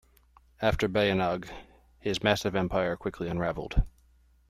After 0.63 0.89
Bayinnaung, 0.89 1.47
his 1.99 2.23
massive 2.23 2.55
empire 2.55 2.97
quickly 2.97 3.27
unraveled. 3.29 3.83